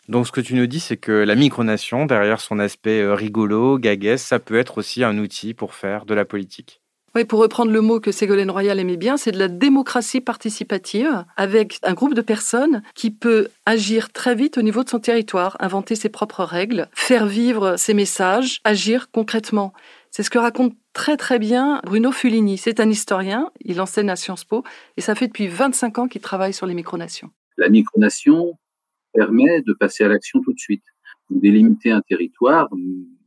Donc 0.09 0.25
ce 0.25 0.31
que 0.31 0.41
tu 0.41 0.55
nous 0.55 0.65
dis, 0.65 0.79
c'est 0.79 0.97
que 0.97 1.11
la 1.11 1.35
micronation, 1.35 2.07
derrière 2.07 2.41
son 2.41 2.57
aspect 2.57 2.99
euh, 2.99 3.13
rigolo, 3.13 3.77
gaguesque, 3.77 4.25
ça 4.25 4.39
peut 4.39 4.57
être 4.57 4.79
aussi 4.79 5.03
un 5.03 5.19
outil 5.19 5.53
pour 5.53 5.75
faire 5.75 6.07
de 6.07 6.15
la 6.15 6.25
politique. 6.25 6.81
Oui, 7.13 7.25
pour 7.25 7.39
reprendre 7.39 7.71
le 7.71 7.81
mot 7.81 7.99
que 7.99 8.11
Ségolène 8.11 8.49
Royal 8.49 8.79
aimait 8.79 8.97
bien, 8.97 9.17
c'est 9.17 9.31
de 9.31 9.37
la 9.37 9.47
démocratie 9.47 10.19
participative 10.19 11.25
avec 11.37 11.77
un 11.83 11.93
groupe 11.93 12.15
de 12.15 12.21
personnes 12.21 12.81
qui 12.95 13.11
peut 13.11 13.49
agir 13.67 14.11
très 14.11 14.33
vite 14.33 14.57
au 14.57 14.63
niveau 14.63 14.83
de 14.83 14.89
son 14.89 14.99
territoire, 14.99 15.57
inventer 15.59 15.93
ses 15.93 16.09
propres 16.09 16.43
règles, 16.43 16.87
faire 16.93 17.27
vivre 17.27 17.77
ses 17.77 17.93
messages, 17.93 18.61
agir 18.63 19.11
concrètement. 19.11 19.73
C'est 20.09 20.23
ce 20.23 20.31
que 20.31 20.39
raconte 20.39 20.73
très 20.93 21.17
très 21.17 21.37
bien 21.37 21.81
Bruno 21.83 22.11
Fulini. 22.11 22.57
C'est 22.57 22.79
un 22.79 22.89
historien, 22.89 23.51
il 23.61 23.79
enseigne 23.79 24.09
à 24.09 24.15
Sciences 24.15 24.43
Po 24.43 24.63
et 24.97 25.01
ça 25.01 25.13
fait 25.13 25.27
depuis 25.27 25.47
25 25.47 25.99
ans 25.99 26.07
qu'il 26.07 26.21
travaille 26.21 26.53
sur 26.53 26.65
les 26.65 26.73
micronations. 26.73 27.29
La 27.57 27.69
micronation, 27.69 28.57
permet 29.19 29.61
de 29.61 29.73
passer 29.73 30.05
à 30.05 30.07
l'action 30.07 30.41
tout 30.41 30.53
de 30.53 30.59
suite. 30.59 30.83
Vous 31.29 31.39
délimitez 31.41 31.91
un 31.91 32.01
territoire, 32.01 32.69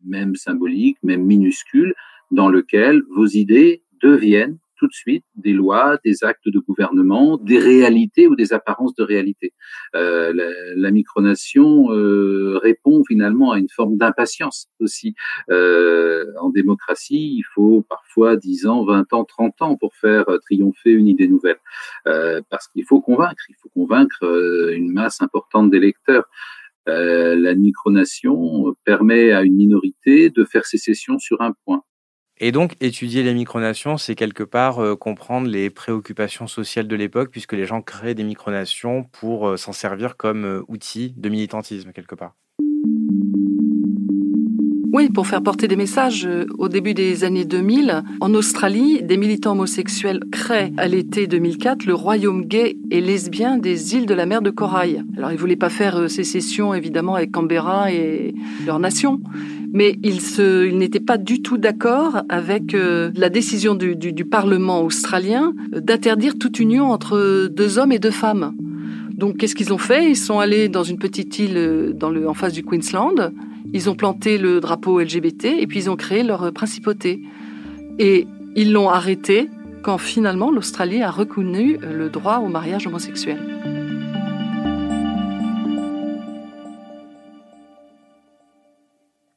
même 0.07 0.35
symbolique, 0.37 0.97
même 1.03 1.23
minuscule, 1.23 1.95
dans 2.31 2.49
lequel 2.49 3.03
vos 3.15 3.27
idées 3.27 3.83
deviennent 4.03 4.59
tout 4.83 4.89
de 4.89 4.93
suite 4.93 5.25
des 5.37 5.53
lois, 5.53 5.97
des 6.05 6.25
actes 6.25 6.49
de 6.49 6.59
gouvernement, 6.59 7.37
des 7.39 7.61
réalités 7.61 8.27
ou 8.27 8.35
des 8.35 8.53
apparences 8.53 8.97
de 8.97 9.05
réalité. 9.05 9.53
Euh, 9.95 10.33
la, 10.35 10.51
la, 10.75 10.91
micronation 10.91 11.93
euh, 11.93 12.59
répond 12.61 13.05
finalement 13.07 13.53
à 13.53 13.59
une 13.61 13.69
forme 13.69 13.97
d'impatience 13.97 14.67
aussi. 14.81 15.15
Euh, 15.51 16.25
en 16.41 16.51
démocratie, 16.51 17.37
il 17.39 17.45
faut 17.55 17.85
parfois 17.89 18.37
10 18.37 18.67
ans, 18.67 18.85
20 18.85 19.13
ans, 19.13 19.25
30 19.25 19.63
ans 19.63 19.77
pour 19.77 19.95
faire 19.95 20.25
triompher 20.43 20.91
une 20.91 21.07
idée 21.07 21.29
nouvelle. 21.29 21.61
Euh, 22.09 22.41
parce 22.51 22.67
qu'il 22.69 22.85
faut 22.85 23.01
convaincre, 23.01 23.45
il 23.49 23.55
faut 23.63 23.69
convaincre 23.69 24.25
euh, 24.25 24.75
une 24.75 24.93
masse 24.93 25.23
importante 25.23 25.71
d'électeurs. 25.71 26.25
Euh, 26.89 27.37
la 27.37 27.55
micronation 27.55 28.75
permet 28.85 29.31
à 29.31 29.43
une 29.43 29.55
minorité 29.55 30.31
de 30.31 30.45
faire 30.45 30.67
sécession 30.67 31.19
sur 31.21 31.41
un 31.41 31.53
point. 31.65 31.82
Et 32.45 32.51
donc, 32.51 32.75
étudier 32.81 33.23
les 33.23 33.35
micronations, 33.35 33.97
c'est 33.99 34.17
quelque 34.17 34.43
part 34.43 34.81
euh, 34.81 34.97
comprendre 34.97 35.47
les 35.47 35.71
préoccupations 35.71 36.49
sociales 36.49 36.89
de 36.89 36.97
l'époque, 36.97 37.31
puisque 37.31 37.53
les 37.53 37.67
gens 37.67 37.83
créent 37.83 38.17
des 38.17 38.25
micronations 38.25 39.05
pour 39.13 39.47
euh, 39.47 39.57
s'en 39.57 39.73
servir 39.73 40.17
comme 40.17 40.45
euh, 40.45 40.63
outil 40.67 41.15
de 41.17 41.29
militantisme, 41.29 41.93
quelque 41.93 42.17
part. 42.17 42.35
Oui, 44.93 45.09
pour 45.09 45.29
faire 45.29 45.41
porter 45.41 45.69
des 45.69 45.77
messages. 45.77 46.29
Au 46.59 46.69
début 46.69 46.95
des 46.95 47.23
années 47.23 47.45
2000, 47.45 48.03
en 48.21 48.35
Australie, 48.35 49.05
des 49.05 49.17
militants 49.17 49.53
homosexuels 49.53 50.21
créent 50.33 50.73
à 50.79 50.89
l'été 50.89 51.29
2004 51.29 51.87
le 51.87 51.95
royaume 51.95 52.45
gay 52.45 52.77
et 52.91 53.01
lesbien 53.01 53.57
des 53.57 53.95
îles 53.95 54.05
de 54.05 54.15
la 54.15 54.27
mer 54.27 54.43
de 54.43 54.51
Corail. 54.51 55.05
Alors, 55.17 55.31
ils 55.31 55.39
voulaient 55.39 55.55
pas 55.55 55.71
faire 55.71 56.11
sécession, 56.11 56.75
évidemment, 56.75 57.15
avec 57.15 57.31
Canberra 57.31 57.93
et 57.93 58.35
leur 58.67 58.81
nation 58.81 59.21
mais 59.73 59.99
il, 60.03 60.21
se, 60.21 60.67
il 60.67 60.77
n'était 60.77 61.01
pas 61.01 61.17
du 61.17 61.41
tout 61.43 61.57
d'accord 61.57 62.23
avec 62.29 62.75
euh, 62.75 63.11
la 63.17 63.31
décision 63.31 63.75
du, 63.75 64.25
Parlement 64.31 64.83
australien 64.83 65.53
d'interdire 65.73 66.39
toute 66.39 66.61
union 66.61 66.91
entre 66.91 67.49
deux 67.49 67.79
hommes 67.79 67.93
et 67.93 67.99
deux 67.99 68.11
femmes. 68.11 68.55
Donc 69.15 69.37
qu'est-ce 69.37 69.55
qu'ils 69.55 69.73
ont 69.73 69.79
fait? 69.79 70.11
Ils 70.11 70.17
sont 70.17 70.39
allés 70.39 70.69
dans 70.69 70.85
une 70.85 70.99
petite 70.99 71.39
île 71.39 71.57
euh, 71.57 72.27
en 72.27 72.35
face 72.35 72.53
du 72.53 72.63
Queensland, 72.63 73.33
ils 73.73 73.91
ont 73.91 73.95
planté 73.95 74.39
le 74.39 74.61
drapeau 74.61 75.01
LGBT 75.01 75.47
et 75.59 75.67
puis 75.67 75.81
ils 75.81 75.91
ont 75.91 75.97
créé 75.97 76.23
leur 76.23 76.53
principauté. 76.53 77.21
Et 77.99 78.27
ils 78.55 78.73
l'ont 78.73 78.91
arrêté 78.91 79.49
quand 79.83 79.99
finalement 79.99 80.51
l'Australie 80.51 81.03
a 81.03 81.11
reconnu 81.11 81.79
le 81.83 82.09
droit 82.09 82.39
au 82.39 82.49
mariage 82.49 82.87
homosexuel. 82.87 83.39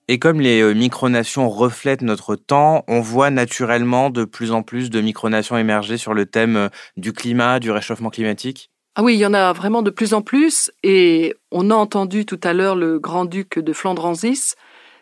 Et 0.07 0.19
comme 0.19 0.39
les 0.39 0.61
euh, 0.61 0.73
micronations 0.73 1.49
reflètent 1.49 2.03
notre 2.03 2.35
temps, 2.35 2.83
on 2.87 3.01
voit 3.01 3.31
naturellement 3.31 4.11
de 4.11 4.23
plus 4.23 4.51
en 4.51 4.61
plus 4.61 4.91
de 4.91 5.01
micronations 5.01 5.57
émerger 5.57 5.97
sur 5.97 6.13
le 6.13 6.27
thème 6.27 6.57
euh, 6.57 6.69
du 6.95 7.11
climat, 7.11 7.59
du 7.59 7.71
réchauffement 7.71 8.11
climatique. 8.11 8.69
Ah 8.95 9.03
oui, 9.03 9.15
il 9.15 9.19
y 9.19 9.25
en 9.25 9.33
a 9.33 9.51
vraiment 9.51 9.81
de 9.81 9.89
plus 9.89 10.13
en 10.13 10.21
plus. 10.21 10.71
Et 10.83 11.33
on 11.51 11.71
a 11.71 11.75
entendu 11.75 12.25
tout 12.25 12.39
à 12.43 12.53
l'heure 12.53 12.75
le 12.75 12.99
grand-duc 12.99 13.57
de 13.57 13.73
Flandransis. 13.73 14.53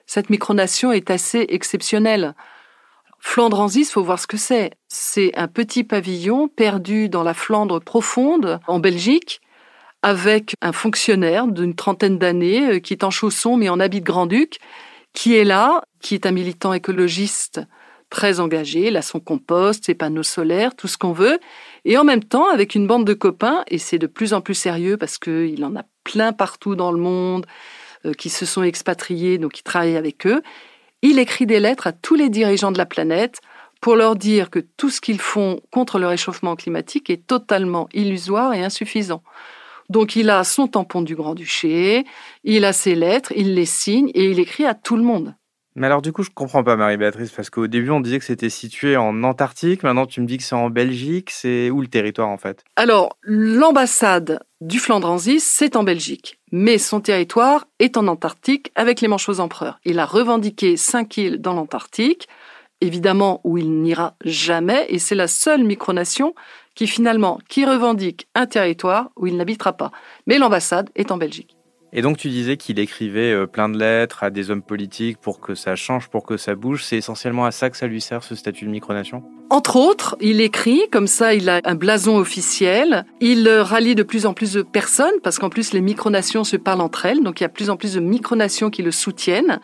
Cette 0.06 0.30
micronation 0.30 0.94
est 0.94 1.12
assez 1.12 1.46
exceptionnelle. 1.50 2.34
Flandransis, 3.20 3.92
faut 3.92 4.04
voir 4.04 4.20
ce 4.20 4.28
que 4.28 4.38
c'est. 4.38 4.72
C'est 4.88 5.36
un 5.38 5.48
petit 5.48 5.84
pavillon 5.84 6.48
perdu 6.48 7.10
dans 7.10 7.24
la 7.24 7.34
Flandre 7.34 7.82
profonde, 7.82 8.60
en 8.68 8.80
Belgique, 8.80 9.42
avec 10.02 10.56
un 10.62 10.72
fonctionnaire 10.72 11.48
d'une 11.48 11.76
trentaine 11.76 12.18
d'années 12.18 12.76
euh, 12.76 12.80
qui 12.80 12.94
est 12.94 13.04
en 13.04 13.12
chaussons 13.12 13.58
mais 13.58 13.70
en 13.70 13.80
habit 13.80 14.02
de 14.02 14.06
grand-duc 14.06 14.60
qui 15.14 15.36
est 15.36 15.44
là, 15.44 15.84
qui 16.02 16.16
est 16.16 16.26
un 16.26 16.32
militant 16.32 16.74
écologiste 16.74 17.62
très 18.10 18.40
engagé, 18.40 18.90
il 18.90 18.98
a 18.98 19.02
son 19.02 19.20
compost, 19.20 19.86
ses 19.86 19.96
panneaux 19.96 20.22
solaires, 20.22 20.76
tout 20.76 20.88
ce 20.88 21.00
qu'on 21.00 21.14
veut, 21.14 21.40
et 21.84 21.98
en 21.98 22.04
même 22.04 22.24
temps 22.24 22.48
avec 22.48 22.76
une 22.76 22.86
bande 22.86 23.06
de 23.06 23.16
copains, 23.16 23.64
et 23.68 23.80
c'est 23.80 23.98
de 23.98 24.06
plus 24.06 24.34
en 24.34 24.42
plus 24.42 24.54
sérieux 24.54 24.98
parce 24.98 25.18
qu'il 25.18 25.66
en 25.66 25.76
a 25.76 25.84
plein 26.04 26.32
partout 26.32 26.76
dans 26.76 26.92
le 26.92 27.00
monde 27.00 27.48
euh, 28.06 28.14
qui 28.14 28.30
se 28.30 28.46
sont 28.46 28.62
expatriés, 28.62 29.40
donc 29.40 29.58
il 29.58 29.64
travaille 29.64 29.98
avec 29.98 30.28
eux, 30.28 30.44
il 31.02 31.18
écrit 31.18 31.48
des 31.48 31.60
lettres 31.60 31.88
à 31.88 31.92
tous 31.92 32.14
les 32.14 32.30
dirigeants 32.30 32.72
de 32.72 32.78
la 32.78 32.86
planète 32.86 33.40
pour 33.82 33.96
leur 33.96 34.16
dire 34.16 34.52
que 34.52 34.60
tout 34.60 34.92
ce 34.92 35.02
qu'ils 35.02 35.20
font 35.20 35.60
contre 35.72 35.98
le 35.98 36.08
réchauffement 36.08 36.56
climatique 36.56 37.10
est 37.10 37.26
totalement 37.26 37.90
illusoire 37.94 38.54
et 38.54 38.64
insuffisant. 38.64 39.24
Donc 39.90 40.16
il 40.16 40.30
a 40.30 40.44
son 40.44 40.68
tampon 40.68 41.02
du 41.02 41.16
Grand-Duché, 41.16 42.06
il 42.44 42.66
a 42.66 42.74
ses 42.74 42.96
lettres, 42.96 43.34
il 43.36 43.56
les 43.56 43.66
signe 43.66 44.10
et 44.14 44.30
il 44.30 44.40
écrit 44.40 44.66
à 44.66 44.74
tout 44.74 44.96
le 44.96 45.04
monde. 45.04 45.36
Mais 45.76 45.88
alors 45.88 46.04
du 46.04 46.14
coup, 46.14 46.22
je 46.22 46.30
comprends 46.30 46.64
pas 46.64 46.76
Marie-Béatrice, 46.76 47.32
parce 47.32 47.50
qu'au 47.50 47.66
début 47.66 47.90
on 47.90 48.00
disait 48.00 48.20
que 48.20 48.26
c'était 48.26 48.52
situé 48.52 48.96
en 48.96 49.24
Antarctique, 49.24 49.82
maintenant 49.82 50.06
tu 50.06 50.22
me 50.22 50.28
dis 50.28 50.38
que 50.38 50.44
c'est 50.44 50.54
en 50.54 50.70
Belgique, 50.70 51.32
c'est 51.32 51.72
où 51.72 51.82
le 51.82 51.88
territoire 51.88 52.30
en 52.30 52.38
fait? 52.38 52.64
Alors, 52.76 53.18
l'ambassade 53.24 54.40
du 54.62 54.78
Flandransis, 54.78 55.40
c'est 55.40 55.76
en 55.76 55.84
Belgique, 55.84 56.40
mais 56.52 56.78
son 56.78 57.02
territoire 57.02 57.66
est 57.80 57.98
en 57.98 58.06
Antarctique 58.06 58.72
avec 58.76 59.02
les 59.02 59.08
manchots 59.08 59.40
empereurs. 59.40 59.80
Il 59.84 59.98
a 59.98 60.06
revendiqué 60.06 60.78
cinq 60.78 61.18
îles 61.18 61.42
dans 61.42 61.54
l'Antarctique, 61.54 62.28
évidemment 62.80 63.42
où 63.44 63.58
il 63.58 63.82
n'ira 63.82 64.16
jamais, 64.24 64.86
et 64.90 65.00
c'est 65.00 65.16
la 65.16 65.28
seule 65.28 65.64
micronation 65.64 66.36
qui 66.76 66.88
finalement 66.88 67.40
qui 67.48 67.66
revendique 67.66 68.28
un 68.36 68.46
territoire 68.46 69.12
où 69.16 69.28
il 69.28 69.38
n'habitera 69.38 69.74
pas. 69.74 69.92
Mais 70.28 70.38
l'ambassade 70.38 70.90
est 70.96 71.12
en 71.12 71.18
Belgique. 71.18 71.56
Et 71.96 72.02
donc 72.02 72.18
tu 72.18 72.30
disais 72.30 72.58
qu'il 72.58 72.80
écrivait 72.80 73.32
euh, 73.32 73.46
plein 73.46 73.70
de 73.70 73.78
lettres 73.78 74.24
à 74.24 74.32
des 74.32 74.50
hommes 74.50 74.64
politiques 74.64 75.20
pour 75.20 75.40
que 75.40 75.54
ça 75.54 75.76
change, 75.76 76.10
pour 76.10 76.26
que 76.26 76.38
ça 76.38 76.56
bouge. 76.56 76.84
C'est 76.84 76.98
essentiellement 76.98 77.46
à 77.46 77.52
ça 77.52 77.70
que 77.70 77.78
ça 77.78 77.86
lui 77.86 78.02
sert 78.02 78.24
ce 78.24 78.34
statut 78.34 78.66
de 78.66 78.72
micronation? 78.72 79.24
Entre 79.52 79.76
autres, 79.76 80.18
il 80.20 80.42
écrit, 80.42 80.82
comme 80.92 81.06
ça 81.06 81.36
il 81.36 81.48
a 81.50 81.62
un 81.64 81.76
blason 81.76 82.18
officiel. 82.18 83.06
Il 83.22 83.48
euh, 83.48 83.62
rallie 83.62 83.94
de 83.94 84.02
plus 84.02 84.26
en 84.26 84.34
plus 84.34 84.54
de 84.54 84.64
personnes 84.64 85.14
parce 85.22 85.38
qu'en 85.38 85.50
plus 85.50 85.72
les 85.72 85.82
micronations 85.82 86.44
se 86.44 86.58
parlent 86.58 86.82
entre 86.82 87.06
elles. 87.06 87.22
Donc 87.22 87.40
il 87.40 87.44
y 87.44 87.46
a 87.46 87.50
de 87.50 87.54
plus 87.54 87.70
en 87.70 87.78
plus 87.78 87.94
de 87.94 88.00
micronations 88.00 88.72
qui 88.72 88.82
le 88.82 88.92
soutiennent. 88.92 89.60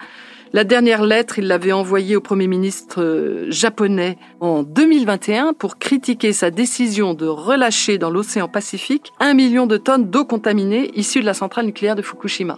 La 0.52 0.64
dernière 0.64 1.04
lettre, 1.04 1.38
il 1.38 1.46
l'avait 1.46 1.72
envoyée 1.72 2.16
au 2.16 2.22
Premier 2.22 2.48
ministre 2.48 3.04
euh, 3.04 3.46
japonais 3.52 4.18
en 4.40 4.64
2021 4.64 5.54
pour 5.54 5.78
critiquer 5.78 6.34
sa 6.34 6.50
décision 6.50 7.14
de 7.14 7.28
relâcher 7.28 8.00
dans 8.00 8.10
l'océan 8.10 8.48
Pacifique 8.48 9.14
un 9.20 9.36
million 9.36 9.68
de 9.68 9.78
tonnes 9.78 10.10
d'eau 10.10 10.26
contaminée 10.26 10.90
issue 10.96 11.20
de 11.22 11.28
la 11.28 11.36
centrale 11.36 11.68
nucléaire 11.68 11.96
de 11.96 12.02
Fukushima. 12.02 12.58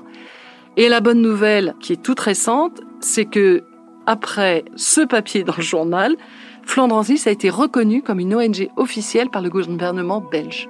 Et 0.78 0.88
la 0.88 1.02
bonne 1.02 1.22
nouvelle, 1.22 1.76
qui 1.82 1.92
est 1.92 2.02
toute 2.02 2.22
récente, 2.22 2.80
c'est 3.02 3.26
que 3.26 3.64
après 4.06 4.64
ce 4.78 5.02
papier 5.02 5.44
dans 5.44 5.56
le 5.58 5.62
journal, 5.62 6.16
Flandransis 6.64 7.28
a 7.28 7.32
été 7.32 7.50
reconnu 7.50 8.02
comme 8.04 8.22
une 8.22 8.34
ONG 8.34 8.70
officielle 8.78 9.30
par 9.30 9.42
le 9.42 9.50
gouvernement 9.50 10.22
belge. 10.22 10.70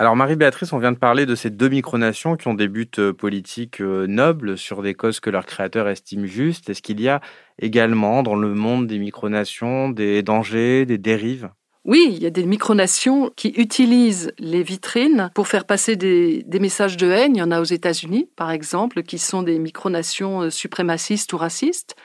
Alors 0.00 0.14
Marie-Béatrice, 0.14 0.72
on 0.72 0.78
vient 0.78 0.92
de 0.92 0.96
parler 0.96 1.26
de 1.26 1.34
ces 1.34 1.50
deux 1.50 1.68
micronations 1.68 2.36
qui 2.36 2.46
ont 2.46 2.54
des 2.54 2.68
buts 2.68 2.88
euh, 3.00 3.12
politiques 3.12 3.80
euh, 3.80 4.06
nobles 4.06 4.56
sur 4.56 4.80
des 4.80 4.94
causes 4.94 5.18
que 5.18 5.28
leurs 5.28 5.44
créateurs 5.44 5.88
estiment 5.88 6.24
justes. 6.24 6.70
Est-ce 6.70 6.82
qu'il 6.82 7.00
y 7.00 7.08
a 7.08 7.20
également 7.58 8.22
dans 8.22 8.36
le 8.36 8.54
monde 8.54 8.86
des 8.86 9.00
micronations 9.00 9.88
des 9.88 10.22
dangers, 10.22 10.86
des 10.86 10.98
dérives? 10.98 11.50
Oui, 11.84 12.12
il 12.12 12.22
y 12.22 12.26
a 12.26 12.30
des 12.30 12.44
micronations 12.44 13.32
qui 13.34 13.48
utilisent 13.48 14.32
les 14.38 14.62
vitrines 14.62 15.32
pour 15.34 15.48
faire 15.48 15.64
passer 15.64 15.96
des, 15.96 16.44
messages 16.60 16.96
de 16.96 17.10
haine. 17.10 17.34
Il 17.34 17.40
y 17.40 17.42
en 17.42 17.50
a 17.50 17.60
aux 17.60 17.64
États-Unis, 17.64 18.30
par 18.36 18.52
exemple, 18.52 19.02
qui 19.02 19.18
sont 19.18 19.42
des 19.42 19.58
micronations 19.58 20.42
euh, 20.42 20.50
suprémacistes 20.50 21.32
ou 21.32 21.38
racistes. 21.38 21.96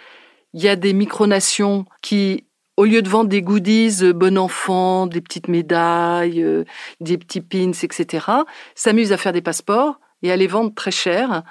Il 0.54 0.64
y 0.64 0.68
a 0.68 0.76
des 0.76 0.94
micronations 0.94 1.86
qui 2.02 2.46
au 2.78 2.86
lieu 2.86 3.02
de 3.02 3.10
vendre 3.10 3.30
des 3.30 3.42
goodies 3.42 4.04
euh, 4.04 4.14
bon 4.14 4.38
enfant, 4.38 5.08
des 5.08 5.22
petites 5.22 5.48
médailles, 5.48 6.42
euh, 6.42 6.64
des 7.00 7.18
petits 7.18 7.42
pins, 7.42 7.72
etc., 7.72 8.26
s'amusent 8.76 9.14
à 9.14 9.18
faire 9.18 9.34
des 9.34 9.42
passeports 9.42 10.00
et 10.22 10.32
à 10.32 10.36
les 10.36 10.48
vendre 10.48 10.74
très 10.74 10.92
cher, 10.92 11.44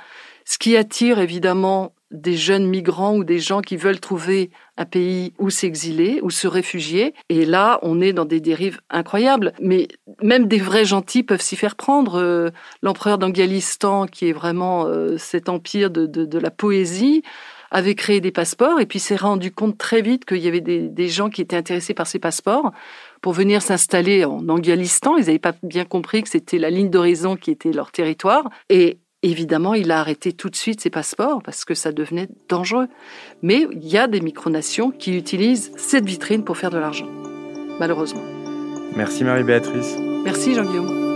ce 0.45 0.59
qui 0.59 0.77
attire 0.77 1.19
évidemment 1.19 1.95
des 2.11 2.37
jeunes 2.37 2.67
migrants 2.67 3.17
ou 3.17 3.25
des 3.25 3.39
gens 3.39 3.63
qui 3.63 3.77
veulent 3.77 4.01
trouver 4.01 4.51
un 4.77 4.85
pays 4.85 5.33
où 5.39 5.49
s'exiler, 5.49 6.21
où 6.23 6.31
se 6.31 6.47
réfugier. 6.47 7.15
Et 7.31 7.47
là, 7.47 7.79
on 7.83 8.03
est 8.03 8.13
dans 8.13 8.27
des 8.27 8.41
dérives 8.41 8.81
incroyables. 8.91 9.53
Mais 9.61 9.89
même 10.23 10.47
des 10.47 10.59
vrais 10.59 10.85
gentils 10.85 11.23
peuvent 11.23 11.41
s'y 11.41 11.57
faire 11.57 11.75
prendre. 11.75 12.17
Euh, 12.17 12.51
l'empereur 12.83 13.17
d'Angalistan, 13.17 14.07
qui 14.07 14.29
est 14.29 14.33
vraiment 14.33 14.87
cet 15.17 15.49
empire 15.49 15.91
de, 15.91 16.07
de 16.07 16.39
la 16.39 16.51
poésie, 16.51 17.23
avait 17.73 17.95
créé 17.95 18.21
des 18.21 18.31
passeports 18.31 18.81
et 18.81 18.87
puis 18.87 19.01
s'est 19.01 19.17
rendu 19.17 19.51
compte 19.51 19.79
très 19.79 20.03
vite 20.03 20.25
qu'il 20.25 20.39
y 20.39 20.47
avait 20.47 20.61
des, 20.61 21.09
gens 21.09 21.31
qui 21.31 21.41
étaient 21.41 21.57
intéressés 21.57 21.95
par 21.95 22.07
ces 22.07 22.19
passeports 22.19 22.71
pour 23.21 23.33
venir 23.33 23.63
s'installer 23.63 24.25
en 24.25 24.49
Angalistan. 24.49 25.17
Ils 25.17 25.27
n'avaient 25.27 25.39
pas 25.39 25.55
bien 25.63 25.85
compris 25.85 26.23
que 26.23 26.29
c'était 26.29 26.59
la 26.59 26.71
ligne 26.71 26.91
d'horizon 26.91 27.35
qui 27.35 27.51
était 27.51 27.73
leur 27.73 27.91
territoire. 27.91 28.49
Et 28.69 28.99
évidemment, 29.23 29.75
il 29.75 29.91
a 29.91 29.99
arrêté 29.99 30.33
tout 30.33 30.51
de 30.51 30.57
suite 30.57 30.81
ces 30.81 30.91
passeports 30.91 31.43
parce 31.43 31.65
que 31.65 31.75
ça 31.75 31.93
devenait 31.93 32.29
dangereux. 32.49 32.89
Mais 33.41 33.67
il 33.73 33.89
y 33.89 33.97
a 33.97 34.07
des 34.07 34.21
micronations 34.21 34.91
qui 34.91 35.17
utilisent 35.17 35.73
cette 35.77 36.05
vitrine 36.07 36.45
pour 36.45 36.59
faire 36.59 36.71
de 36.71 36.79
l'argent, 36.79 37.09
malheureusement. 37.81 38.23
Merci 38.95 39.25
Marie-Béatrice. 39.25 39.97
Merci 40.25 40.55
Jean-Guillaume. 40.55 41.12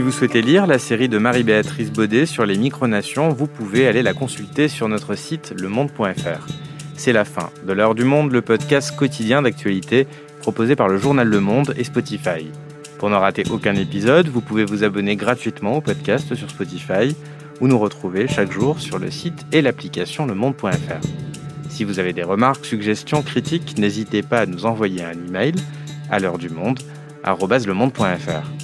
Vous 0.00 0.10
souhaitez 0.10 0.42
lire 0.42 0.66
la 0.66 0.78
série 0.78 1.08
de 1.08 1.18
Marie-Béatrice 1.18 1.92
Baudet 1.92 2.26
sur 2.26 2.44
les 2.46 2.58
micronations, 2.58 3.28
vous 3.28 3.46
pouvez 3.46 3.86
aller 3.86 4.02
la 4.02 4.12
consulter 4.12 4.66
sur 4.66 4.88
notre 4.88 5.14
site 5.14 5.54
lemonde.fr. 5.60 6.46
C'est 6.96 7.12
la 7.12 7.24
fin 7.24 7.50
de 7.66 7.72
l'heure 7.72 7.94
du 7.94 8.04
monde, 8.04 8.32
le 8.32 8.42
podcast 8.42 8.96
quotidien 8.96 9.42
d'actualité 9.42 10.08
proposé 10.40 10.74
par 10.74 10.88
le 10.88 10.98
journal 10.98 11.28
Le 11.28 11.38
Monde 11.38 11.74
et 11.76 11.84
Spotify. 11.84 12.50
Pour 12.98 13.08
ne 13.08 13.14
rater 13.14 13.44
aucun 13.50 13.74
épisode, 13.76 14.28
vous 14.28 14.40
pouvez 14.40 14.64
vous 14.64 14.84
abonner 14.84 15.16
gratuitement 15.16 15.76
au 15.76 15.80
podcast 15.80 16.34
sur 16.34 16.50
Spotify 16.50 17.14
ou 17.60 17.68
nous 17.68 17.78
retrouver 17.78 18.26
chaque 18.26 18.50
jour 18.50 18.80
sur 18.80 18.98
le 18.98 19.10
site 19.10 19.46
et 19.52 19.62
l'application 19.62 20.26
lemonde.fr. 20.26 21.06
Si 21.68 21.84
vous 21.84 21.98
avez 21.98 22.12
des 22.12 22.22
remarques, 22.22 22.64
suggestions, 22.64 23.22
critiques, 23.22 23.78
n'hésitez 23.78 24.22
pas 24.22 24.40
à 24.40 24.46
nous 24.46 24.66
envoyer 24.66 25.04
un 25.04 25.12
email 25.12 25.54
à 26.10 26.18
l'heure 26.18 26.38
du 26.38 26.48
monde 26.48 26.80
@lemonde.fr. 27.24 28.63